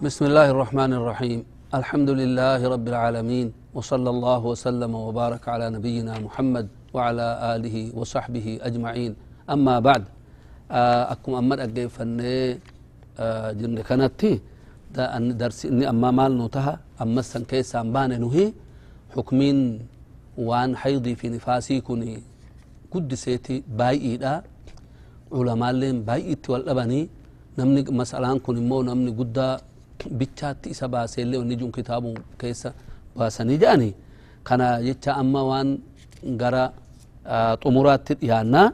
[0.00, 1.40] بسم الله الرحمن الرحيم
[1.76, 6.66] الحمد لله رب العالمين وصلى الله وسلم وبارك على نبينا محمد
[6.96, 9.12] وعلى آله وصحبه أجمعين
[9.44, 10.04] أما بعد
[11.12, 12.36] أكم أمر أجيفني
[13.60, 14.32] جن كانتي
[14.96, 18.56] دا أن درس إني أما مال نوتها أما سن كيس أمبان نهي
[19.12, 19.58] حكمين
[20.40, 22.24] وان حيضي في نفاسي كوني
[22.88, 24.40] قد سيتي باي دا
[25.28, 27.00] علماء لين باي والأبني
[27.60, 29.60] نمني مسألان كون مو نمني قد
[30.10, 32.72] bichaatti isa baaseellee wanni jun kitaabu keessa
[33.16, 33.94] baasanii jedhani
[34.44, 35.78] kana jecha amma waan
[36.40, 36.72] gara
[37.62, 38.72] xumuraatti dhiyaannaa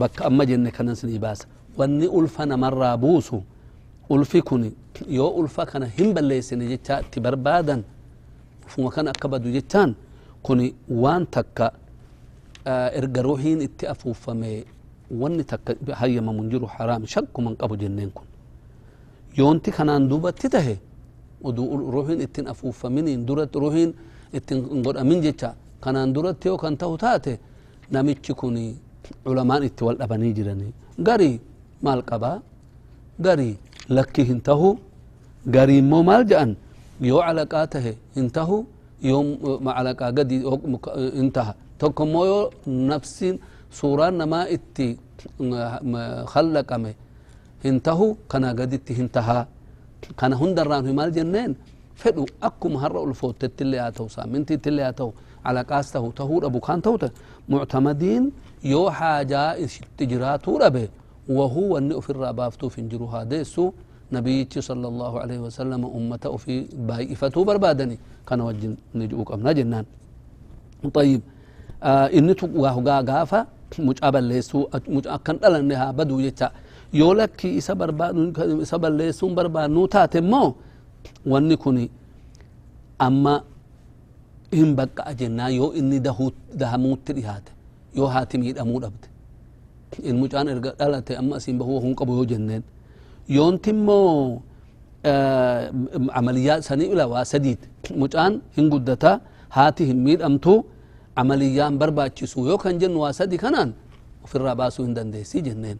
[0.00, 3.42] bakka amma jenne kanan sinii baasa wanni ulfa namarraa buusu
[4.10, 4.72] ulfi kun
[5.08, 7.82] yoo ulfa kana hin balleessine jecha itti barbaadan
[8.64, 9.94] ulfuma kana akka badu jechaan
[10.42, 11.72] kun waan takka
[12.98, 14.64] erga ruuhiin itti afuufame
[15.10, 18.24] wanni takka hayyamamu jiru haraam shakkuman qabu jenneen kun
[19.38, 20.74] yoonti kanaan duubatti tahe
[21.94, 23.90] ruuhin ittin afuufaminiin duratti ruuhin
[24.38, 25.50] ittin godhamin jecha
[25.84, 27.32] kanaan duratti yoo kan tahu taate
[27.94, 28.56] namichi kun
[29.24, 30.72] culamaan itti wal dhabanii jiranii
[31.06, 31.30] gari
[31.84, 32.38] maal qabaa
[33.26, 33.50] gari
[33.96, 34.68] lakki hin tahu
[35.54, 36.52] gari immoo maal jedhan
[37.10, 38.56] yoo calaqaa tahe hin tahu
[39.10, 39.22] yoo
[39.76, 40.36] calaqaa gadi
[41.18, 42.42] hin taha tokko immoo yoo
[42.90, 43.34] nafsin
[43.78, 44.88] suuraan namaa itti
[46.32, 46.92] khallaqame
[47.64, 49.40] هنته كنا قدت هنتها
[50.18, 51.50] كان هندران في مال جنين
[52.00, 55.10] فدو أكم هرأ الفوت تتلي آتو سامن تتلي آتو
[55.46, 57.02] على قاسته تهور أبو كان توت
[57.52, 58.24] معتمدين
[58.72, 59.40] يو حاجة
[59.98, 60.88] تجراتو ربه
[61.36, 63.64] وهو النئ في الرابافتو فنجرها ديسو
[64.16, 64.36] نبي
[64.68, 66.54] صلى الله عليه وسلم أمته في
[66.88, 67.96] بايفته بربادني
[68.28, 69.84] كان وجن نجوك أم نجنان
[70.98, 71.20] طيب
[71.82, 72.76] آه إن تقواه
[73.10, 73.40] غافا
[73.88, 74.60] مجابا ليسو
[74.96, 76.48] مجابا كان بدو يتا
[77.00, 78.20] yoo lakki isa barbaadu
[78.66, 80.48] isa balleessuun barbaadnu taate immoo
[81.32, 81.78] wanni kun
[83.06, 83.34] amma
[84.58, 85.98] hin baqqa'a jennaa yoo inni
[86.60, 87.52] dahamuutti dhihaate
[87.98, 89.08] yoo haati miidhamuu dhabde
[90.08, 92.62] in mucaan erga dhalate amma asiin bahuu hun qabu yoo jenneen
[93.36, 94.40] yoonti immoo
[96.18, 97.60] amaliyyaa sanii ila waa sadiit
[98.02, 99.20] mucaan hin guddata
[99.56, 100.54] haati hin miidhamtu
[101.22, 103.70] amaliyyaan barbaachisu yoo kan jennu waa sadi kanaan
[104.24, 105.78] ofirraa baasuu hin dandeessi jenneen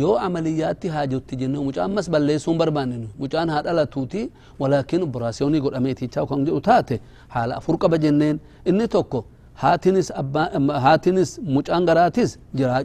[0.00, 4.30] yoo amaliyyaatti haajotti jenne mucaan mas balleessuun barbaanninu mucaan haa dhalatuuti
[4.60, 7.00] walaakin operaasiyoonii godhameetichaa kan jedhu taate
[7.34, 8.36] haala afur qaba jenneen
[8.70, 9.24] inni tokko
[9.62, 10.08] haatinis
[10.84, 12.38] haatinis mucaan garaatis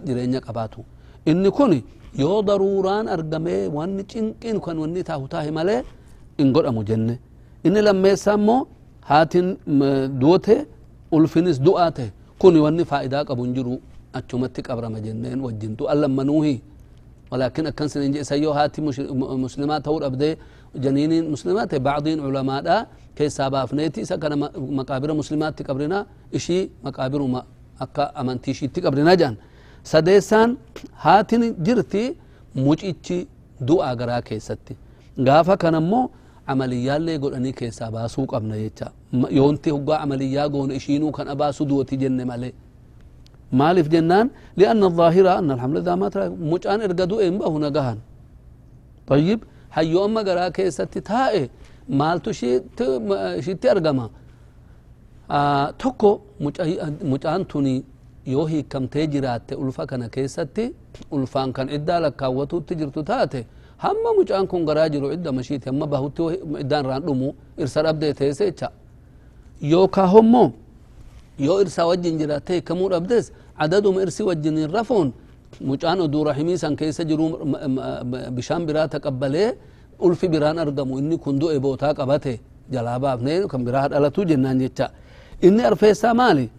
[0.08, 0.80] jireenya qabaatu
[1.26, 1.74] inni kun
[2.24, 5.80] yoo daruuraan argamee wanni cinqiin kan wanni taahu taahe malee
[6.40, 7.20] hin godhamu jenne
[7.64, 8.62] inni lammeessaa immoo
[9.10, 9.48] haatin
[10.22, 10.56] duote
[11.12, 12.10] ulfinis du'aa ta'e
[12.42, 13.76] kun wanni faayidaa qabu hin jiru
[14.20, 16.56] achumatti qabrama jenneen wajjin du'an lammanuuhi
[17.32, 18.80] ولكن أكن سنين سيو هاتي
[19.46, 20.32] مسلمات هور أبدي
[20.84, 22.76] جنين مسلمات بعضين علماء دا
[23.18, 24.34] كي سابا فنيتي إسا كان
[24.80, 26.00] مقابر مسلمات تقبرنا
[26.38, 27.42] إشي مقابر ما
[27.84, 29.36] أكا أمانتي شي تقبرنا جان.
[29.84, 30.50] سديسان
[31.04, 32.16] هاتين جرتي
[32.56, 33.20] مجئتي
[33.68, 34.76] دعا غرا كيستي
[35.28, 36.10] غافا كان مو
[36.48, 38.88] عمليا اللي قول أني كي سابا سوق أبنا يتا
[39.40, 42.52] يونتي هقا عمليا قون إشينو كان أباسو دوتي جنة مالي
[43.52, 44.28] مالف جنان
[44.60, 46.08] لأن الظاهرة أن الحمل ذا ما
[46.52, 47.98] مجان إرقدو إن به نقهن
[49.08, 49.40] طيب
[49.76, 51.44] حيو أما قرأ كيست تائه
[52.00, 52.80] مالتو شيت
[53.46, 54.08] شيت أرقما
[55.32, 56.12] آه توكو
[57.12, 57.76] مجان توني
[58.34, 60.66] يوهي كم تجرات ألفا كان كيستي
[61.16, 63.44] ألفان كان إدى لك كاوتو تجرتو تاتي
[63.78, 66.24] hamma mucaan kun garaa jiru idda mashiiti amma bahutti
[66.64, 67.30] iddaan raan dhumu
[67.62, 68.68] irsa dhabdee teesecha
[69.62, 70.48] yookaa hommoo
[71.40, 75.12] jiraate hiikamuu dhabdes adaduma irsi wajjinin rafuun
[75.62, 77.26] mucaan oduu rahimii san keessa jiru
[78.36, 79.54] bishaan biraa taqabbalee
[80.00, 82.40] ulfi biraan argamu inni kun du'e bootaa qabate
[82.72, 84.90] jalaa baafne kan biraa dhalatu jennaan jecha
[85.42, 86.50] inni arfeessaa maali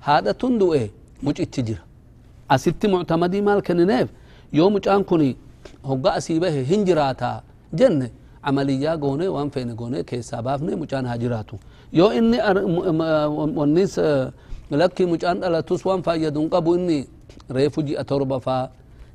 [0.00, 0.90] haadhatun du'e
[1.22, 1.82] mucichi jira
[2.48, 4.08] asitti muctamadii maal kennineef
[4.52, 5.22] yoo mucaan kun
[5.88, 7.42] hogga asii bahe hin jiraataa
[7.74, 8.10] jenne
[8.42, 11.56] amaliyyaa goone waan feene goone keessaa baafne mucaan haa jiraatu
[15.84, 17.08] waan fayyadu hin qabu inni
[17.50, 18.68] reefu ji'a torba faa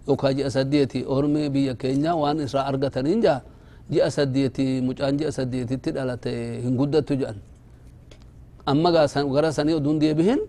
[0.08, 3.42] yookaan ji'a saddeeti ormi biyya keenya waan irraa argataniin jaa
[3.92, 6.34] ji'a saddeeti mucaan ji'a saddeetitti dhalate
[6.66, 7.38] hin guddattu jedhan
[8.66, 10.40] amma gara sanii oduun deebihin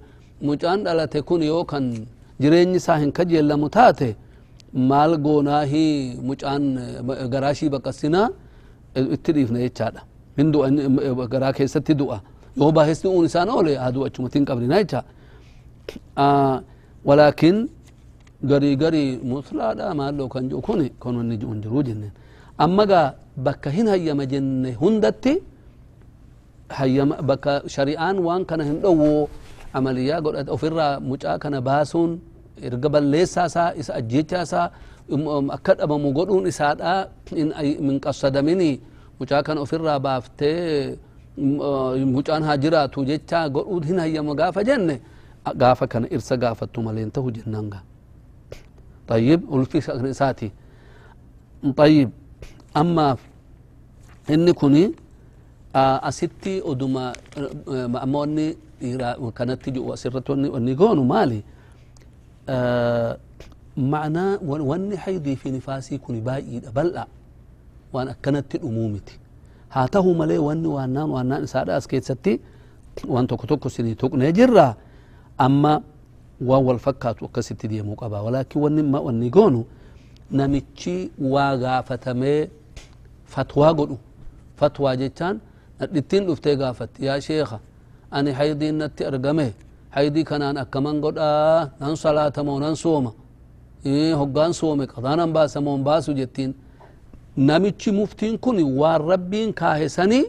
[0.43, 1.85] mucaan dhalate kun yoo kan
[2.41, 4.17] jireenyi isaa hin kajeellamu taate
[4.75, 6.65] maal goonaahi mucaan
[7.31, 8.29] garaashii baqassinaa
[9.17, 10.03] itti dhiifna jechaadha
[10.37, 10.69] min du'a
[11.33, 12.19] garaa keessatti du'a
[12.57, 15.01] yoo baay'isni uun isaan oole haa du'a achumatti hin qabdina jecha
[17.05, 17.57] walaakin
[18.51, 22.13] garii garii muslaadha maalloo kan jiru kun kan wanni jiru jiru jenneen
[22.65, 23.09] amma gaa
[23.47, 25.35] bakka hin hayyama jenne hundatti
[26.79, 29.29] hayyama bakka shari'aan waan kana hin dhowwoo
[29.79, 32.11] amaliyaa godhate ofirraa mucaa kana baasuun
[32.69, 34.67] erga balleessaa isaa isa ajjechaa isaa
[35.57, 36.93] akka dhabamu godhuun isaadha
[37.87, 38.75] min qabsadaminii
[39.21, 40.97] قصد مني مجا كان أفر بافتي
[41.39, 45.01] مجان هاجراتو جيتا قرود هن هيا مقافة جنة
[45.61, 47.81] قافة كان إرسا قافة مالين تهو جنانغا
[49.09, 49.81] طيب ولفي
[50.13, 50.51] ساتي
[51.77, 52.11] طيب
[52.77, 53.17] أما
[54.31, 54.93] إني كوني
[55.77, 57.13] أستي أدوما
[57.69, 58.57] مأموني
[59.37, 61.43] كانت تجو وسرتوني ونقونو مالي
[63.77, 66.21] معنى واني حيضي في نفاسي كوني
[67.95, 69.19] وان أكنت الأمومتي
[69.73, 72.41] هاته ملي واني وانان وانان سادة أسكيت ستي
[73.09, 74.77] وان توكو توكو سني توكو نجرة
[75.41, 75.83] أما
[76.41, 79.65] وهو الفكات وكستي دي مقابا ولكن واني ما واني قونو.
[80.33, 82.49] نمتشي واغافتمي
[83.33, 83.97] فتوى قلو
[84.57, 85.39] فتوى جتان
[85.83, 87.61] ندتين دفتي غافت يا شيخة
[88.15, 89.53] أني حيدي نتي أرقمي.
[89.95, 93.13] حيدي كانان أكمان قد آه نان صلاة مو نان سوما
[93.87, 95.61] إيه هقان سومي قضانا باسا
[97.37, 100.25] مون باسو جتين نمتشي مفتين كوني وان ربين كاهساني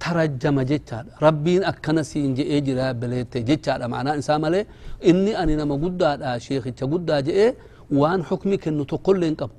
[0.00, 4.66] ترجم جتشاد ربين أكنا سين جئ جرا بليت جتشاد معناه إنسان مالي
[5.08, 7.54] إني أني نما قد شيخ قد جئ
[8.00, 9.50] وان حكمي كنو تقول لنقب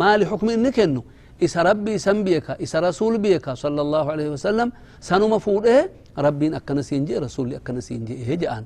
[0.00, 1.02] مالي حكمي إني كنو
[1.44, 4.68] إسا ربي سن بيكا إسا رسول بيكا صلى الله عليه وسلم
[5.08, 5.82] سنو مفود إيه
[6.26, 8.64] ربين أكنا سينجي رسولي أكنا سينجي إيه جان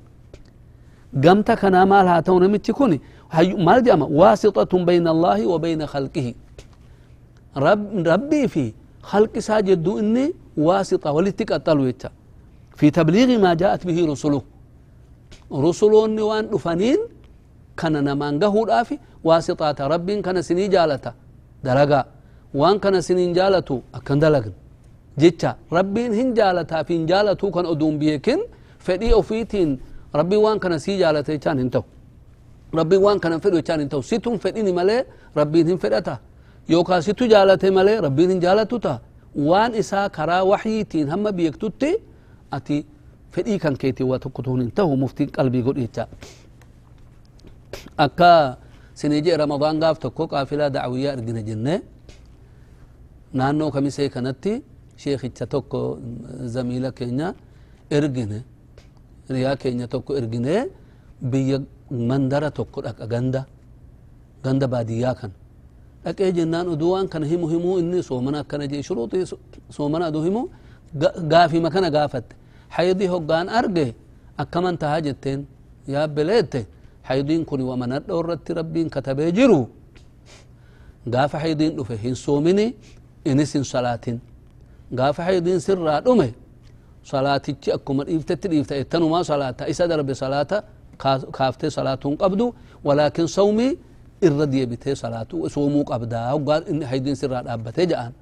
[1.25, 2.99] قمتا كنا مال هاتون متكوني
[3.67, 6.44] مال جامع واسطة بين الله وبين خلقه رب
[7.56, 8.73] ربي في
[9.03, 10.25] خلق ساجد إني
[10.56, 11.93] واسطة ولتك أطلو
[12.79, 14.43] في تبليغ ما جاءت به رسله.
[15.53, 16.99] رسلون وان دفنين
[17.79, 21.12] كان نمان قهود آفي واسطة رب كان سني جالتا.
[21.65, 22.01] دلقا
[22.55, 24.53] وان كان سنين جالتو أكن دلقن
[25.21, 28.41] جيتشا ربين هن جالتا فين جالتو كان أدوم بيكن.
[28.85, 29.71] فدي أوفيتين
[30.15, 31.83] ربي وان كان سي جالتا يتان إنتو.
[32.75, 34.01] ربي وان كان فدو يتان إنتو.
[34.11, 34.97] ستون فديني ملي
[35.39, 36.17] ربين هن فدتا.
[36.69, 38.94] يوكا ستو جالتا ملي ربين جالتو تا
[39.37, 41.93] وان إسا كرا وحيتين هم بيكتوتي
[42.56, 42.78] أتي
[43.34, 46.05] فدي كان كيتي واتكتون انتو مفتين قلبي قد إيجا.
[47.99, 48.32] أكا
[48.94, 51.82] سنجي رمضان قاف تكو قافلة دعوية أرقنا جنة.
[53.38, 54.62] نانو كميسي كانتي
[55.02, 55.22] شيخ
[55.52, 55.99] تكو
[56.55, 57.28] زميلة كينيا
[57.93, 58.40] إرقنا
[59.31, 60.70] ريا كينيا تكو إرقنا
[61.31, 61.58] بيا
[61.90, 63.43] مندرة تكو أغندا.
[64.46, 65.32] غندا باديا كان.
[66.06, 69.21] أكي جنان أدوان كان همو همو إني صومنا كان جي شروطي
[69.77, 70.43] صومنا أدو همو
[71.33, 72.27] قافي مكان قافت
[72.75, 73.89] حيدي هقان أرقي
[74.41, 75.41] أكمن تهاجتين.
[75.89, 76.65] يا بليتين
[77.09, 79.61] حيدين كوني ومن الدورة ربين كتبه جرو.
[81.12, 82.67] قاف حيدين دفه هن سومني.
[83.31, 84.06] إنس صلاة
[84.99, 86.31] قاف حيدين سر دمه
[87.13, 87.46] صلاة
[87.77, 90.53] أكما إفتت إفتت إتنو ما صلاة إسا درب صلاة
[91.37, 92.46] كافتي صلاة قبدو
[92.84, 93.69] ولكن صومي
[94.31, 98.12] الردي بتي صلاة وصومو قبدا وقال إن حيدين سر أبته جاءن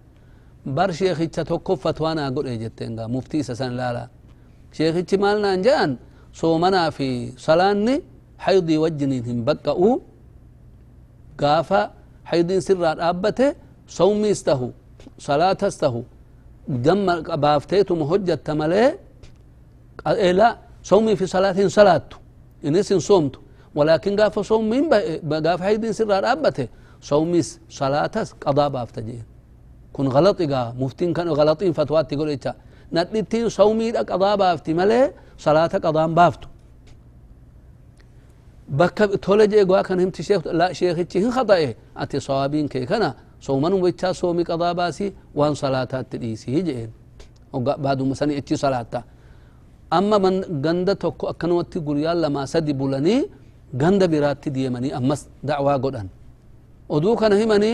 [0.76, 4.04] بر شيخي تتوقف فتوانا أقول إيجتين مفتي سسان لا لا
[4.76, 5.90] شيخي مالنا جاءن
[6.40, 7.08] صومنا في
[7.48, 8.00] صلاة
[8.44, 9.98] حيضي وجنين هم بقعوا
[11.40, 11.82] قافا
[12.30, 13.48] حيضين سر أبته
[13.98, 14.70] صومي استهو
[15.28, 16.02] صلاة استهو
[16.84, 18.98] جمع بافتيتو مهجة تملي
[20.06, 20.48] إيه لا
[20.90, 22.08] صومي في صلاة صلاة
[22.66, 23.34] إنس صومت
[23.74, 24.82] ولكن قاف صوم من
[25.46, 26.68] قاف حيدين سر أبته.
[27.00, 29.24] صومي صلاة قضاء بافتجين
[29.92, 30.74] كن غلط إقا.
[30.78, 32.54] مفتين كانوا غلطين فتوات تقول إيجا.
[32.92, 36.48] نتلتين صومي قضاء بافتي ملي صلاة قضاء بافتو.
[38.68, 41.74] بكا تولج إيقوا كان همت شيخ لا شيخ هم خطأه.
[41.96, 43.14] أتي صوابين كي كنا.
[43.40, 46.90] صومن ويتشا صومي قضاء باسي وان صلاة تديسي هجئين
[47.54, 49.04] بعد مسني اتي صلاة
[49.92, 50.34] أما من
[50.66, 53.16] غند توكو أكنوتي قريال لما سدي بولني
[53.80, 56.08] غند براتي ديمني أمس دعوة قدن
[56.92, 57.72] ودو كان همني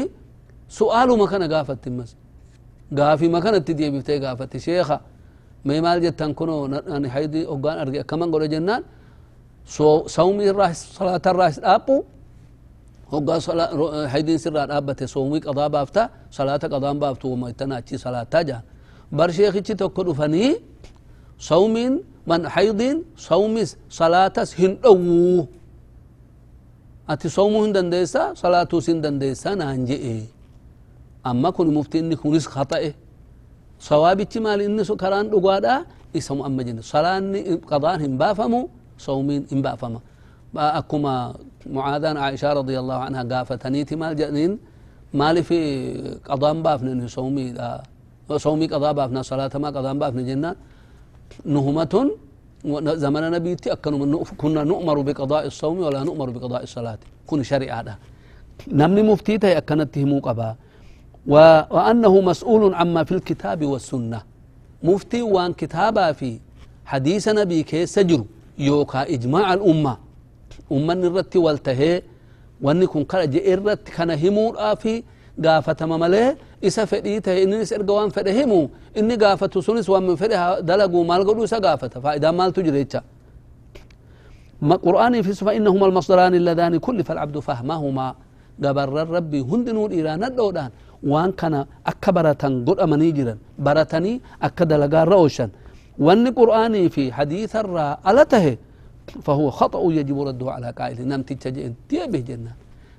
[0.69, 2.11] سؤال ما كان غافت تمس
[2.99, 5.00] غافي ما كانت تدي بيفتي غافت شيخة
[5.64, 8.83] ما مال جتان كنو أنا حيدي أوغان أرجع كمان قول جنان
[9.67, 11.97] سو صومي الراس صلاة الراس أبو
[13.12, 13.69] هو صلاة
[14.12, 18.59] حيدين سر أبته صومي قضاء بافتا صلاة قضاء بافتو وما يتناچي صلاة تاجا
[19.12, 20.57] بر شيخي تكو فني
[21.38, 21.93] صومين
[22.26, 22.97] من حيضين
[27.09, 30.21] صومي صلاة هن أو أتي صومو هندن ديسا صلاة سندن ديسا نانجئ
[31.27, 32.93] أما كن مفتي إني كنس خطأ
[33.81, 35.85] صوابي مال إني سكران دقوادا
[36.17, 37.21] إسمو أما جن صلاة
[37.67, 40.00] قضاء هم بافمو صومين إن بأفما
[40.57, 41.35] أكما
[41.67, 44.59] معاذان عائشة رضي الله عنها قافتني تمال جنين
[45.15, 47.55] مالي في قضاء بافنا صومي
[48.37, 49.23] صومي قضاء بافنا
[53.05, 56.99] زمن نبيتي أكنوا من كنا نؤمر بقضاء الصوم ولا نؤمر بقضاء الصلاة.
[57.27, 57.99] كن شريعة ده
[58.69, 60.57] نمني مفتيته أكنت قبا.
[61.27, 64.23] وأنه مسؤول عما في الكتاب والسنة.
[64.83, 66.41] مفتي وان كتابا في
[66.85, 68.25] حديث نبي كيس سجر.
[68.59, 69.97] يوكا إجماع الأمة.
[70.73, 72.03] أمة الرت والتهي.
[72.62, 75.03] واني كن كلا جئ الرت كان همور آفي.
[75.45, 80.62] قافتما مليه isa fedhii tahe innis erga waan fedhe himu inni gaafatu sunis waan fedhe
[80.62, 82.00] dalagu maal godhu isa gaafata
[82.73, 83.03] jecha
[84.59, 88.15] قرآن في فإنهما المصدران اللذان كل فالعبد فهمهما.
[88.59, 90.71] قبر ربي هندنو إيران الدودان
[91.07, 91.55] وان كان
[91.87, 95.47] أكبرة قد أمني جرا برتني أكد لقا روشا
[95.99, 98.47] وأن قرآني في حديث الرا ألته.
[99.23, 100.99] فهو خطأ يجب رده على قائل.
[101.07, 102.53] نمت تجئن تيبه جنة.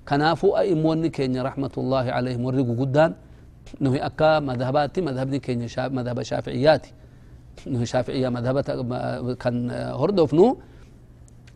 [0.08, 2.42] كنافو أئمون كين رحمة الله عليهم.
[2.46, 3.12] ورقوا قدان.
[3.80, 6.92] نهي أكا مذهباتي مذهبني كين مذهب شافعياتي.
[7.68, 8.62] نهي شافعية مذهبة
[9.34, 10.58] كان هردوفنو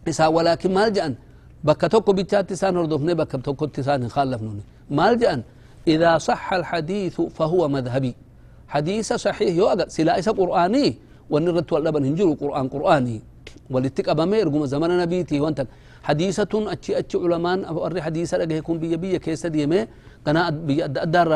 [0.07, 1.15] إسا ولكن مال جأن.
[1.63, 5.43] بكا توكو بيتشات تسان هردوفني بكا توكو تسان خالفنوني مال جأن.
[5.87, 8.15] إذا صح الحديث فهو مذهبي.
[8.67, 10.95] حديث صحيح يوغا سلا إسا قرآني.
[11.29, 13.21] ونرد واللبن هنجروا قرآن قرآني.
[13.69, 15.67] ولتك أبامير قم زمن نبيتي وانت
[16.03, 19.87] حديثة أتشي أتشي علمان أري حديثة لقى يكون بيا بيا كيسة ديمي
[20.25, 20.47] كنا
[21.05, 21.29] أدار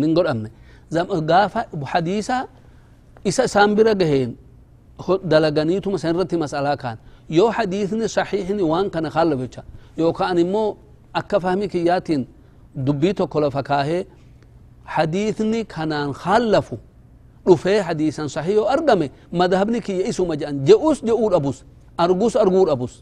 [0.00, 0.50] ننقل أمني.
[0.90, 2.48] زم قافة حديثة
[3.28, 4.36] إسا سامبرا جهين
[5.30, 6.96] دلغانيتو مثلا رتي مسألة كان.
[7.30, 9.40] يو حديثني صحيحني وان كان خالف
[9.98, 10.76] يو كان مو
[11.16, 12.26] أكا فهمي كياتين
[12.86, 14.06] دبيتو كلا فكاهي.
[14.86, 16.76] حديثني كان خالفو.
[17.48, 18.70] رفي حديثا صحيح.
[18.72, 19.10] أرقمي.
[19.32, 20.64] مذهبني كي يئسو مجان.
[20.64, 21.64] جؤوس جؤور أبوس.
[22.00, 22.94] أرقوس أرقور أبوس.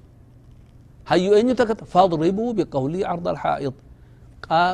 [1.08, 3.74] هيو أين تكت فاضربوا بقولي عرض الحائط.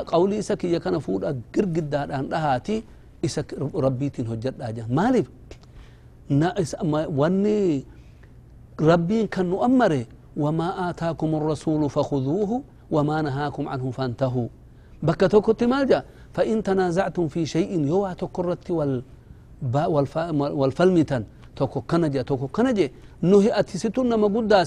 [0.06, 2.82] قولي إسك يكن فود أقر قدار أن رهاتي
[3.24, 5.24] إسك ربيتين هجر داجا مالي؟
[6.30, 6.54] نا
[6.92, 7.84] وني
[8.80, 10.06] ربي كان أمره
[10.36, 14.48] وما آتاكم الرسول فخذوه وما نهاكم عنه فانتهوا.
[15.02, 18.70] بكتوكو تمالجا فإن تنازعتم في شيء يوا تكرت
[21.60, 22.86] توكو كنجة توكو كنجة
[23.30, 24.08] نهي أتي ستون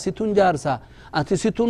[0.05, 0.73] ستون جارسا.
[1.19, 1.69] أتي ستون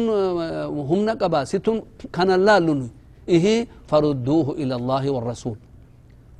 [0.89, 1.77] هم نقبا ستون
[2.15, 2.87] كان الله لنه
[3.33, 5.57] إيه فردوه إلى الله والرسول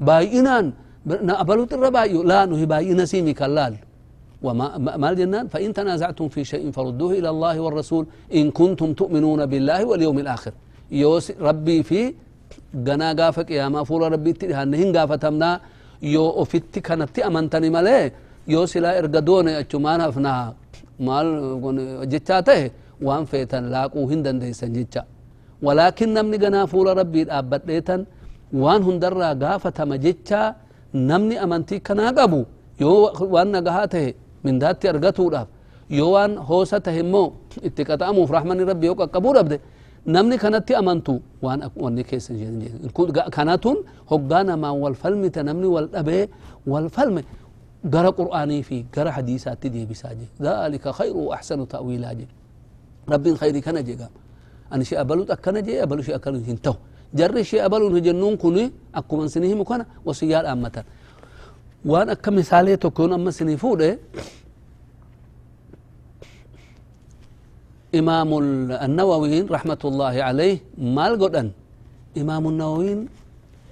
[0.08, 0.66] باينان
[1.30, 3.74] نقبلوا الربايو لا نهي باينا سيمي كاللال
[4.46, 4.68] وما
[5.02, 8.04] ما الجنان فإن تنازعتم في شيء فردوه إلى الله والرسول
[8.40, 10.54] إن كنتم تؤمنون بالله واليوم الآخر.
[11.04, 12.02] يوس ربي في
[12.88, 15.52] قنا قافك يا ما فول ربي تهنهن قافتمنا
[16.16, 18.12] yoo ofitti kanatti amantani malee
[18.48, 20.54] yoo silaa erga doone achumaan hafnaa
[21.08, 21.28] maal
[22.14, 22.66] jechaa tahe
[23.08, 25.02] waan feetan laaquu hin dandeeysan jecha
[25.66, 28.02] walaakin namni ganaa fuula rabbii dhaabbadheetan
[28.64, 30.42] waan hundarraa gaafatama jecha
[30.94, 32.40] namni amantii kanaa qabu
[32.84, 32.98] yoo
[33.36, 34.10] waan nagahaa tahe
[34.46, 35.48] mindaatti argatuudhaaf
[36.00, 37.28] yoo waan hoosa tahe immoo
[37.68, 39.58] itti qaxa'amuuf rahmani rabbi yoo qaqqabuu dhabde
[40.16, 41.14] namni kanatti amantu
[41.46, 42.34] waan wanni keessa
[43.38, 43.78] kanatun
[44.12, 46.28] hoggaa namaan wal falmite namni wal dhabee
[46.68, 47.22] wal falme
[47.84, 52.28] قرا قراني في قرا حديثات تدي بساجي ذلك خير واحسن تاويل أجي
[53.10, 53.98] رب خير كان جي
[54.74, 56.74] ان شي ابلو تكن جي ابلو شي اكل هنتو
[57.14, 60.84] جر شي ابلو نجنون كوني اكو من سنهم كنا وسيال امتا
[61.86, 62.40] وأنا كم
[62.84, 63.82] تكون ام سنفود
[68.00, 68.30] امام
[68.86, 70.56] النووي رحمه الله عليه
[70.98, 71.48] مال قدن
[72.22, 72.92] امام النووي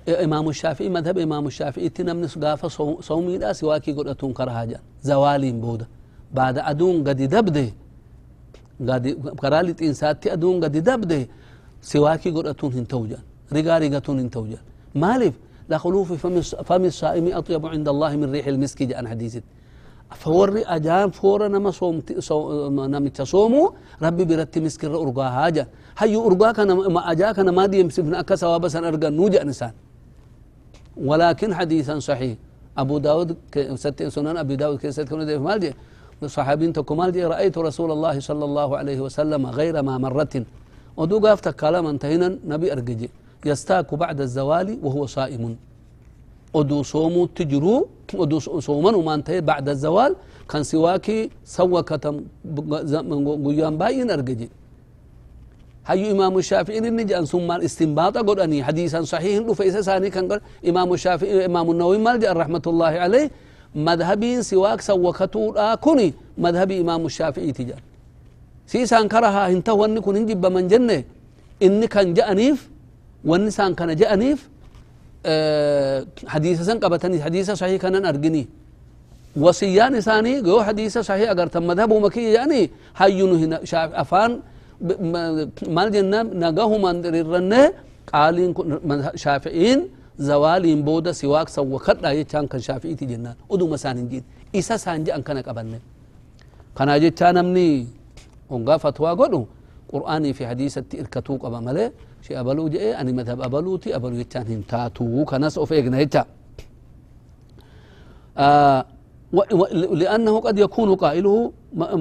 [0.10, 1.90] إمام الشافعي مذهب إمام الشافعي.
[1.90, 2.68] تنم نسقافة
[3.02, 5.88] صومي لا سواكي قدتون كرهاجا زوالين بودا.
[6.34, 7.68] بعد أدون قد دبده.
[8.90, 9.08] قد
[9.42, 11.28] كرالت إنساتي أدون قد دبده.
[11.82, 13.20] سواكي قدتون هنتوجا
[13.54, 14.58] رقا رقتون هنتوجا
[14.96, 15.34] مالف.
[15.70, 16.14] لا خلوف
[16.68, 19.38] فم الصائم أطيب عند الله من ريح المسك جاء حديث
[20.12, 22.02] فوري أجان فورا نما صوم
[22.94, 25.68] نمت صومو ربي برتي مسكر أرقا هاجا
[25.98, 29.72] هيو أرقا كان ما أجا كان ما دي يمسفنا أكا سوابسا أرقا نوجا نسان.
[31.10, 32.36] ولكن حديثا صحيح.
[32.78, 33.30] أبو داود
[33.76, 35.74] ست سنن أبي داود كيست كون مال دي
[36.28, 40.36] صحابين تكو مال دي رأيت رسول الله صلى الله عليه وسلم غير ما مرة
[40.98, 42.30] ودو قافتك كلام انتهينا.
[42.52, 43.10] نبي أرقجي.
[43.46, 45.44] يستاك بعد الزوال وهو صائم.
[46.54, 47.88] ودو صومو تجرو
[48.20, 50.16] ودو صومن وما انتهي بعد الزوال.
[50.50, 52.16] كان سواكي سوى كتم
[53.46, 54.50] قيام باين أرقجي.
[55.86, 60.42] هاي إمام الشافعي إني جان ثم الاستنباط قد أني حديثا صحيح فإذا ثاني كان قال
[60.70, 63.32] إمام الشافعي إمام النووي مال رحمة الله عليه
[63.76, 67.82] مذهبين سواك سوى كتور كوني مذهب إمام الشافعي تجان
[68.68, 71.04] سيسان كرها انتهوا أني كن انجب من جنة
[71.64, 72.70] إني كان جأنيف
[73.26, 74.50] والنسان كان جأنيف
[75.26, 78.48] أه حديث سن قبتني حديث صحيح كان أرجني
[79.36, 84.40] وصيان ثاني جو حديث صحيح أجر تم مذهب مكي يعني هينو هنا أفان
[85.76, 87.64] مال جنة نجاه من الرنة
[88.14, 88.50] قالين
[89.24, 89.80] شافعين
[90.30, 94.24] زوالين بودا سواك سوى كردا يجان كان شافعي جنان ودو مسان جين
[94.58, 95.80] إسا سانجي أن كان قبلنا
[96.78, 97.70] كان جتان أمني
[98.52, 99.42] ونقا فتوى قدو
[99.92, 101.86] قرآني في حديث إركتو قبا ملي
[102.26, 106.28] شي أبلو جئ أني مذهب أبلوتي أبلو يجان هنتاتو كناس أفيقنا يجان
[108.38, 108.86] آه
[110.02, 111.52] لأنه قد يكون قائله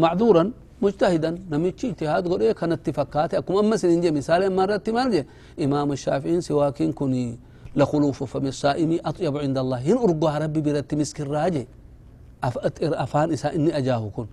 [0.04, 0.44] معذورا
[0.82, 1.30] مجتهدا.
[1.50, 3.34] نمشي اجتهاد قول إيه كانت اتفاقات.
[3.34, 5.22] أكم أما سننجي مثال أما رأت مالجي
[5.64, 7.38] إمام الشافعي سواكين كوني
[7.76, 9.78] لخلوف فم الصائم أطيب عند الله.
[9.78, 11.64] هن أرقوها ربي برت مسك الراجي
[13.04, 14.26] أفان إساء إني أجاه كن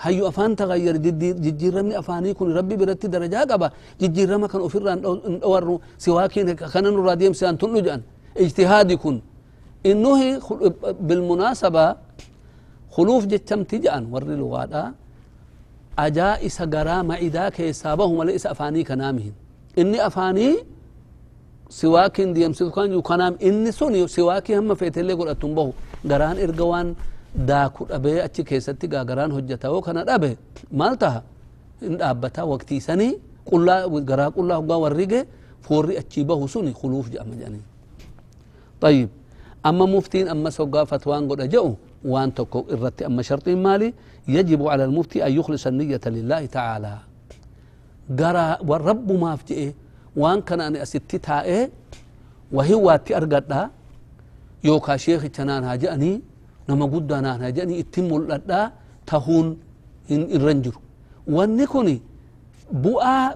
[0.00, 0.96] هيو أفان تغير
[1.44, 3.68] ججير رمي أفاني كن ربي برت درجة قبا.
[4.02, 8.00] رمى كان أفر أن سواكين كان نراديم سيان تنجان
[8.36, 9.16] اجتهادي كن
[9.86, 10.18] إنه
[11.08, 11.96] بالمناسبة
[12.90, 14.02] خلوف جتم تجان.
[14.12, 14.22] ور
[15.98, 19.32] أجا إسا غرا معدا كيسابه ملئ إسا أفاني كنامهن
[19.78, 20.56] إني أفاني
[21.68, 25.72] سواكين ديم سيكون يكنام إني سوني سواكي هم فيتلي قل أتنبه.
[26.10, 26.94] غران إرغوان
[27.36, 30.36] داكو أبي أتشي كيستي غران هجتا وكنا أبي.
[30.72, 31.22] مالتها.
[31.82, 33.18] إن أبتا وقتي سني.
[33.46, 33.68] قل
[34.08, 35.26] غرا قل الله ورقة.
[35.62, 36.72] فوري أتشي به سوني.
[36.72, 37.60] خلوف جأم جاني.
[38.80, 39.08] طيب.
[39.66, 43.94] أما مفتين أما سوقا فتوان قد أجأوا وأن تكو إرت أما شرط مالي
[44.28, 46.94] يجب على المفتي أن يخلص النية لله تعالى.
[48.18, 49.72] قرأ والرب ما فتئه
[50.16, 51.70] وأن كان أن أستي تائه
[52.52, 53.70] وهي واتي أرقدها
[54.64, 56.12] يوكا شيخ تنان هاجأني
[56.68, 58.62] نما قد نان هاجأني إتم الأدى
[59.08, 59.46] تهون
[60.10, 60.74] إن الرنجر
[61.36, 61.96] ونكوني
[62.84, 63.34] بؤا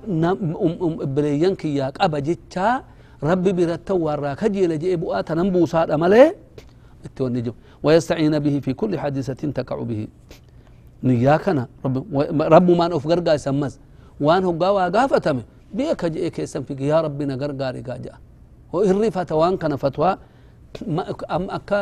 [1.14, 2.66] بليان كياك أبا جتشا
[3.22, 6.34] ربي برتا ورا كجيل جئ بؤا تنبو صاد أمله
[7.06, 10.08] التونجو ويستعين به في كل حادثة تقع به.
[11.02, 11.64] نياكنا.
[11.84, 11.96] رب
[12.54, 13.74] رب ما نوف غرغا سمس
[14.20, 15.38] وان هو غاوا غافتم
[15.74, 18.14] بيك جئ كيسن في يا ربي نغرغاري غاجا
[18.72, 20.10] وإري فتوان كان فتوى.
[21.36, 21.80] أم أكا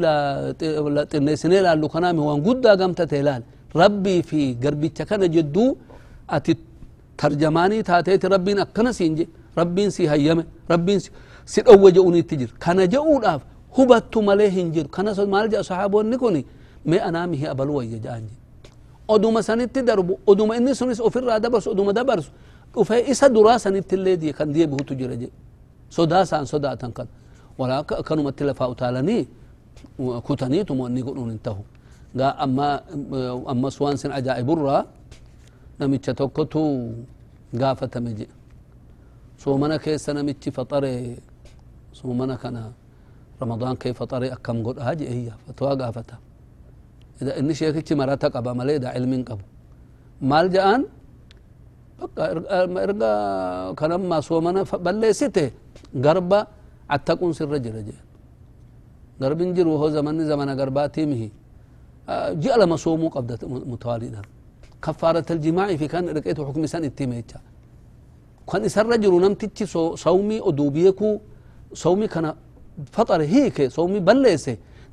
[1.11, 3.43] xinneessinee laallu kanaami waan guddaa gamtate laal
[3.75, 5.77] rabbii fi garbicha kana jedduu
[6.29, 6.57] ati
[7.17, 11.01] tarjamaanii taateeti rabbiin akkana siin je rabbiin si hayyame rabbiin
[11.45, 16.45] si dhowwe je'uniitti jira kana je'uudhaaf hubattu malee hin jiru kana maal jedha sahaabonni kun
[16.85, 18.35] mee anaamihi abalu wayya ja'an je
[19.09, 22.31] oduma sanitti darbu oduma inni sunis ofirraa dabarsu oduma dabarsu
[22.75, 25.29] dhufe isa duraa sanitti illee die kan deebihutu jira je
[25.97, 27.09] sodaa isaan sodaatan kan
[27.59, 29.23] walaa akkanumatti lafaa utaalanii
[30.27, 31.63] kutaniitum wanni godhuun hin tahu
[32.19, 32.69] gaa amma
[33.53, 34.83] ammas waan sin ajaa'iburraa
[35.79, 36.61] namicha tokkotu
[37.61, 38.27] gaafatame je
[39.43, 40.93] soomana keessa namichi faxare
[41.99, 42.63] soomana kana
[43.41, 46.17] ramadaan kee faxare akkam godhaa je eyya fatwaa gaafata
[47.23, 49.45] إذا إني شيخك مرات قبا ملي إذا علم قبو
[50.31, 50.81] مال جان
[54.11, 55.47] ما صومنا بل سته.
[56.05, 56.41] غربا
[56.93, 57.97] عتقون سر رجل رجل.
[59.23, 61.29] غرب انجر وهو زمن زمن غرباتي مهي
[62.43, 63.41] جاء لما صوموا قبضة
[63.73, 64.23] متوالدا
[64.85, 67.41] كفارة الجماع في كان رقيت حكم سن اتميتها
[68.51, 69.59] كان سر رجل نمتج
[70.05, 71.11] صومي أدوبيكو
[71.85, 72.27] صومي كان
[72.97, 74.01] فطر هيك صومي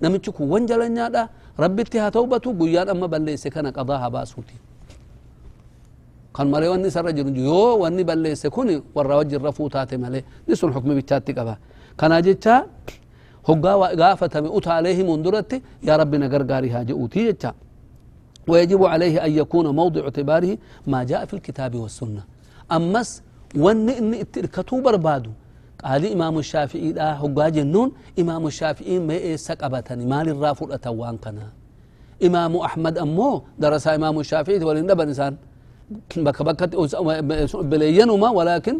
[0.01, 4.55] namichi kun wanjalanyaadha rabbitti haa ta'ubatu guyyaan amma balleesse kana qadaa haa baasuuti
[6.39, 10.55] kan malee wanni isarra jiru yoo wanni balleesse kun warra wajjin rafuu taate malee ni
[10.55, 11.57] sun hukmi bichaatti qaba
[11.99, 12.55] kana jecha
[13.47, 17.51] hoggaa gaafatame utaalee himuun duratti yaa rabbi na gargaarii haa je'uuti jecha
[18.49, 22.23] ويجب عليه أن يكون موضع اعتباره ما جاء في الكتاب والسنة
[22.71, 23.09] أمس
[23.65, 25.31] ون إن اتركتو بربادو
[25.85, 27.89] قال إمام الشافعي لا هقا جنون
[28.21, 31.47] إمام الشافعي ما إيسك أبتني مال الرافل أتوان كنا
[32.27, 33.29] إمام أحمد أمو
[33.63, 34.85] درس إمام الشافعي ولن
[35.91, 36.71] إنسان بك بكت
[37.71, 38.75] بلينما ولكن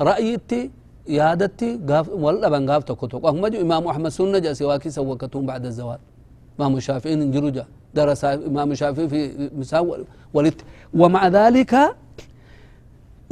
[0.00, 0.70] رأيتي
[1.18, 6.00] يادتي غاف ولا بن غاف تكتو وهم إمام أحمد سنة جاء سواكي سوكتون بعد الزواج
[6.58, 9.86] إمام الشافعي جرجا درس إمام الشافعي في مساو
[10.34, 10.58] ولت
[11.00, 11.72] ومع ذلك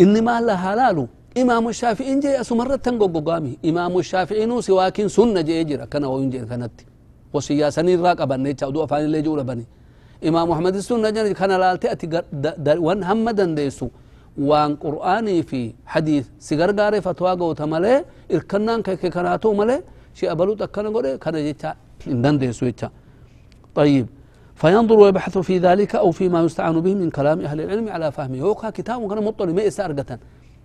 [0.03, 0.99] إنما لا حلال
[1.43, 6.31] إمام الشافعي جاء سمرة تنقو قامي إمام الشافعي نو سواكين سنة جاء جرا كان وين
[6.33, 6.77] جاء كانت
[7.35, 9.67] وسياسة نراك أبني تشاودو أفاني اللي جولا بني.
[10.29, 12.07] إمام محمد السنة جاء كان لا تأتي
[12.87, 13.89] وان هم دنديسو
[14.49, 15.61] وان قرآني في
[15.93, 17.95] حديث سيغر غاري فتوى قوتا ملي
[18.35, 19.77] إركنان كي كناتو ملي
[20.19, 21.71] شي أبلو تكنا قولي كان جيتا
[22.15, 22.89] اندن دي سويتا
[23.79, 24.07] طيب
[24.61, 28.55] فينظر ويبحث في ذلك أو فيما يستعان به من كلام أهل العلم على فهمه هو
[28.55, 30.19] كتاب كان مطلع ما أرقة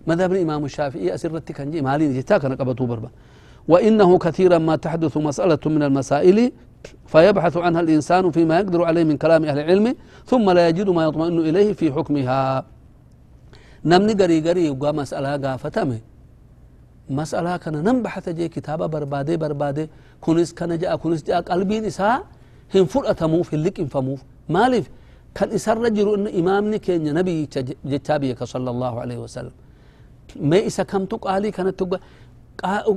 [0.06, 3.10] مذهب الإمام الشافعي أسرتي كان جي مالين جيتا كان قبطو بربا
[3.68, 6.38] وإنه كثيرا ما تحدث مسألة من المسائل
[7.06, 9.96] فيبحث عنها الإنسان فيما يقدر عليه من كلام أهل العلم
[10.26, 12.64] ثم لا يجد ما يطمئن إليه في حكمها.
[13.84, 16.00] نمني قري قري يبقى مسألة قافتمه
[17.10, 19.88] مسألة كان نم بحث جي كتابة بربادة بربادة
[20.20, 22.22] كنس كان جاء كنس جاء قلبي نساء
[22.74, 24.90] هم فرأتمو في اللك انفموف مالف
[25.34, 27.48] كان إسر رجل إن إمامني كان نبي
[27.84, 29.54] جتابيك صلى الله عليه وسلم.
[30.40, 32.00] ما إسا كم تقالي كانت تقال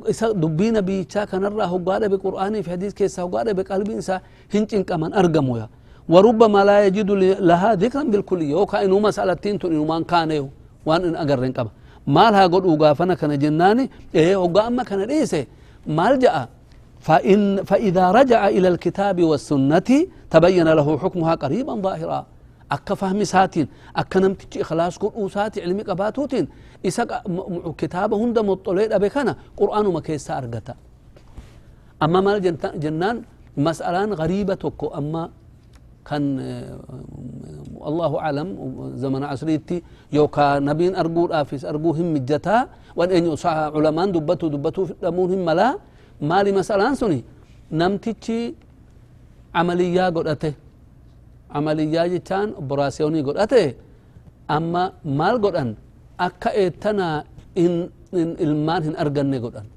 [0.10, 4.20] isa dubbii nabiyichaa kanarraa hoggaa dhabe qur'aanii fi hadiis keessaa hoggaa dhabe qalbiin isaa
[4.54, 5.68] hin cinqaman argamu ya
[6.10, 7.10] وربما لا يجد
[7.50, 10.50] لها ذكرا بالكلية وكا إنو مسألتين تون إنو مان كان يو
[10.88, 11.70] وان إن أقرن قبا
[12.16, 13.86] مال ها قد أغافنا كان جناني
[14.18, 15.42] إيه وقا أما كان ريسي
[15.98, 16.36] مال جاء
[17.08, 19.90] فإن فإذا رجع إلى الكتاب والسنة
[20.34, 22.20] تبين له حكمها قريبا ظاهرا
[22.72, 26.48] أكا فهم ساتين أكا نمتج إخلاص قرؤ ساتي علمي قباتوتين.
[26.86, 27.04] إسا
[27.78, 30.76] كتابة هند مطلع أبي كان قرآن ما كيسا أرغتا
[32.04, 32.38] أما مال
[32.84, 33.18] جنان
[33.58, 35.30] مسألة غريبة تكو أما
[36.06, 36.40] كان
[37.90, 38.48] الله أعلم
[38.96, 42.58] زمن عصريتي يوكا نبين أرجو آفيس أرجو هم مجتا
[42.96, 43.38] وأن أن
[43.76, 45.78] علماء دبتو دبتو في الأمون هم لا
[46.22, 47.22] مالي مسألة سني
[51.56, 53.66] عملية جتان براسيوني قدته
[54.58, 54.84] أما
[55.20, 55.70] مال قدن
[56.28, 57.24] akka eettanaa
[58.46, 59.68] ilmaan hin arganne godhan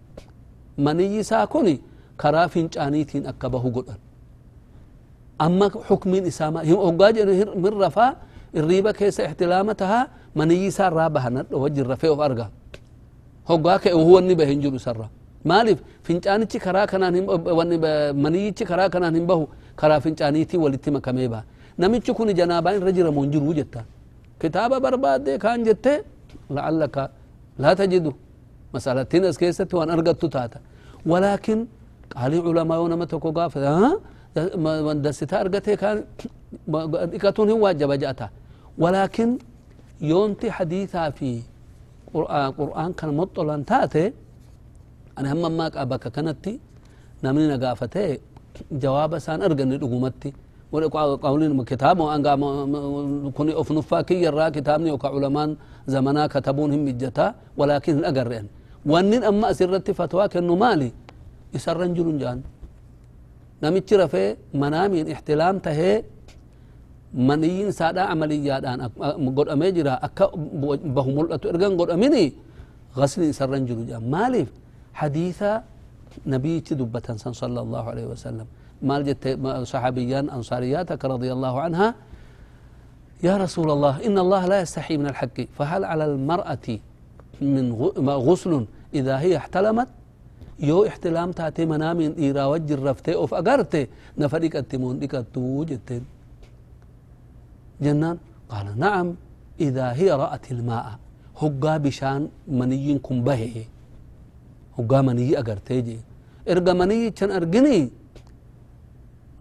[0.86, 1.66] maniyyi isaa kun
[2.22, 3.98] karaa fincaaniitiin akka bahu godhan
[5.44, 6.50] amma xukmiin isaa
[6.84, 7.10] hoggaa
[7.64, 8.10] min rafaa
[8.58, 10.04] irriiba keessa ixtilaama tahaa
[10.38, 12.46] maniyyi isaa irraa bahanadho wajjin rafee of arga
[13.50, 15.06] hoggaa ka'e wanni bahe hin jiru isarra
[15.50, 17.14] maaliif fincaanichi karaa kanaan
[18.24, 19.44] maniyyichi karaa kanaan hin bahu
[19.80, 21.44] karaa fincaaniitii walitti makamee baha
[21.82, 23.86] namichi kun janaabaa irra jira moo hin jiru jettaan
[24.40, 25.60] kitaaba barbaadde kaan
[26.56, 26.96] لعلك
[27.62, 28.06] لا تجد
[28.74, 30.60] مسألة تنس كيست وأن أرقدت تاتا.
[31.12, 31.58] ولكن
[32.16, 34.00] قال علماء ونما تكو قاف ها؟
[34.86, 35.96] من دستا أرقته كان
[37.16, 38.28] إكتون هو واجب جاتا.
[38.82, 39.28] ولكن
[40.10, 41.30] يونتي حديثا في
[42.14, 44.04] قرآن, قرآن كان مطلع تاتي
[45.18, 46.52] أنا هم ما أبك كانتي
[47.24, 48.18] نمني نقافته.
[48.82, 50.30] جواب سان أرقني رقومتي
[50.72, 52.32] قولين كتاب وأنقا
[53.36, 55.50] كوني أفنفا كي يرى كتابني وكا علمان
[55.92, 57.26] زمنا كتبون هم مجتا
[57.60, 58.46] ولكن أقرئن
[58.90, 60.90] وانين أما أسرت فتوى كأنه مالي.
[61.54, 62.38] يسرن جلون جان.
[63.62, 64.24] نمتش رفي
[64.62, 66.02] منامين احتلام تهي.
[67.28, 68.80] منيين سادا عمليات أن
[69.36, 70.26] قد أميجرا أكا
[70.96, 72.24] بهم ملأتو إرغان قد أميني.
[72.98, 74.02] غسل يسرن جلون جان.
[74.14, 74.42] مالي.
[75.00, 75.52] حديثا
[76.32, 77.08] نبي دبة
[77.40, 78.46] صلى الله عليه وسلم.
[78.82, 81.94] مال جت صحابيان أنصارياتك رضي الله عنها
[83.22, 86.68] يا رسول الله إن الله لا يستحي من الحق فهل على المرأة
[87.40, 87.72] من
[88.08, 89.88] غسل إذا هي احتلمت؟
[90.60, 93.86] يو احتلام تاتي منامين إيرا وجر رفتي أوف أقرتي
[94.18, 95.14] نفريك التمون ديك
[95.70, 96.04] جتين
[97.82, 98.18] جنان؟
[98.48, 99.14] قال نعم
[99.60, 100.98] إذا هي رأت الماء
[101.42, 103.64] هقا بشان مني كن به
[104.78, 105.98] هقا مني أقرتي جي
[106.50, 108.01] إرقا مني كان أرقني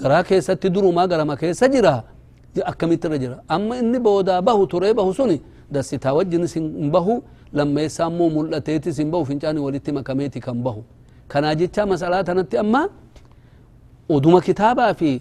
[0.02, 1.94] garaa keessatti durumaa garama keessa jira
[2.72, 5.38] akkamittirra jira amma inni boodaa bahu turee bahu suni
[5.74, 7.14] dassitaa wajjinis hin bahu
[7.54, 10.82] lammeessaa immoo mul'ateetis hin bahu fincaani walitti makameeti kan bahu
[11.32, 12.82] kanaa jecha masalaa tanatti amma
[14.10, 15.12] oduma kitaabaa fi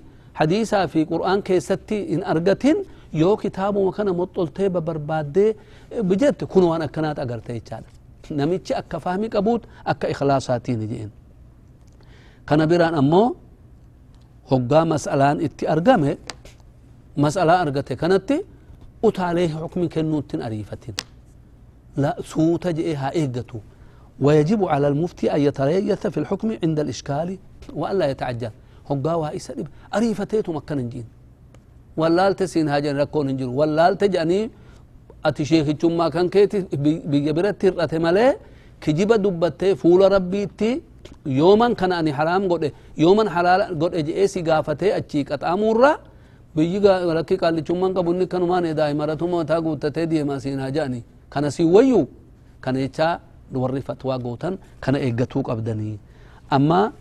[0.40, 2.76] hadiisaa fi qur'aan keessatti hin argatin
[3.22, 5.50] yoo kitaabuma kana moxxoltee barbaaddee
[6.10, 7.88] bijette kun waan akkanaat agarte jechaadha
[8.40, 9.62] namichi akka fahmi qabuut
[9.92, 11.10] akka ikhlaasaatiin jeen
[12.48, 13.26] kana biraan ammoo
[14.50, 16.10] hoggaa mas'alaan itti argame
[17.24, 18.36] mas'alaa argate kanatti
[19.08, 20.94] utaalee xukmi kennuuttin ariifatin.
[22.02, 23.58] لا سوت جئها إيقتو
[24.24, 27.28] ويجب على المفتي أن يتريث في الحكم عند الإشكال
[27.80, 28.50] وألا يتعجل
[28.90, 29.52] هقاوها إسا
[29.96, 31.06] أريفتيتو مكان نجين
[32.00, 34.50] واللال تسين هاجن ركون نجين واللال تجاني
[35.24, 36.58] أتي شيخ جمع كان كيتي
[37.10, 38.26] بيجبرت ترأت ملي
[38.82, 40.72] كجيب دبتي فول ربيتي
[41.38, 45.92] yooman kana ani haraam godhe yooman halaala godhe je'ee si gaafatee achii qaxaamuurra
[46.56, 46.78] biyyi
[47.18, 52.00] rakkii qaallichummaan qabu inni kanumaan daa'imaratuma mataa guuttatee deemaa siin haa jedhanii kana siin wayyu
[52.60, 53.12] kana jechaa
[53.62, 55.96] warri fatwaa gootan kana eeggatuu qabdanii.
[56.56, 56.92] Amma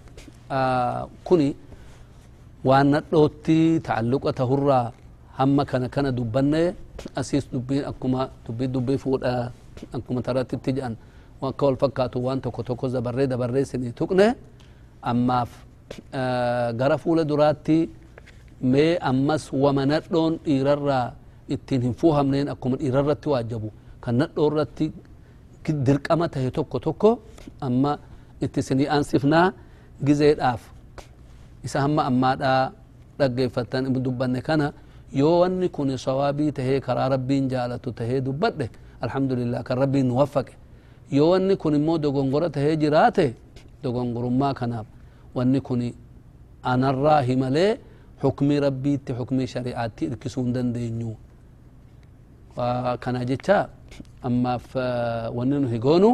[1.28, 1.50] kuni
[2.68, 4.92] waan nadhootti tacalluqa tahurraa
[5.40, 6.64] hamma kana kana dubbanne
[7.16, 9.52] asiis dubbiin akkuma dubbii dubbii fuudha
[9.98, 10.96] akkuma tarattitti jedhan
[11.41, 14.36] akka wal fakkaatu waan tokko tokko dabarree dabarree isinii tuqne
[15.02, 15.49] ammaaf
[16.80, 17.89] gara fuula duraatti
[18.62, 21.13] mee ammas wama nadhoon dhiirarraa
[21.56, 23.71] ittiin hin fuuhamneen akkuma dhiirarratti waajjabu
[24.02, 24.91] kan nadhoo irratti
[25.88, 27.10] dirqama tahe tokko tokko
[27.62, 27.97] amma
[28.41, 29.47] itti isinii aansifnaa
[30.06, 30.62] gizeedhaaf
[31.63, 32.71] isa hamma ammaadhaa
[33.19, 34.73] dhaggeeffattan dubbanne kana
[35.13, 38.69] yoo wanni kun sawaabii tahee karaa rabbiin jaalatu tahee dubbadhe
[39.02, 40.54] alhamdulillah kan rabbiin nu waffaqe
[41.17, 43.26] yoo wanni kun immoo dogongora tahee jiraate
[43.84, 44.88] dogongorummaa kanaaf
[45.36, 45.82] wanni kun
[46.72, 47.72] anarraa himalee
[48.22, 51.12] xukmii rabbiitti xukmii shari'aatti irkisuu hin dandeenyu
[53.04, 53.58] kana jecha
[54.30, 54.65] ammaaf
[55.38, 56.10] wanni nu higoonu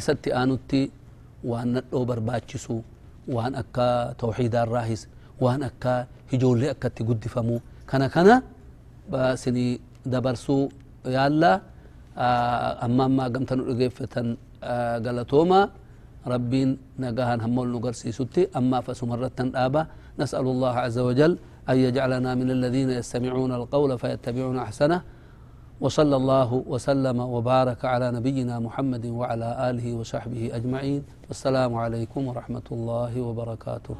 [0.00, 0.80] isatti aanutti
[1.50, 2.76] waan nadhoo barbaachisu
[3.36, 3.86] waan akka
[4.22, 5.02] tawxiidaarraahis
[5.44, 5.92] waan akka
[6.34, 8.34] ijoollee akkatti guddifamu kana kana
[9.42, 9.80] sinii
[10.12, 10.62] dabarsuu
[11.16, 11.73] yaalla amma
[12.16, 14.36] ammaa gamta nu dhageeffatan
[15.04, 15.70] galatooma
[16.24, 19.82] rabbiin nagahan hamma nu garsiisutti ammaaf asumarrattan dhaaba
[20.14, 21.32] نسأل الله عز وجل
[21.66, 25.02] أن يجعلنا من الذين يستمعون القول فيتبعون أحسنه
[25.82, 33.12] وصلى الله وسلم وبارك على نبينا محمد وعلى آله وصحبه أجمعين والسلام عليكم ورحمة الله
[33.20, 33.94] وبركاته.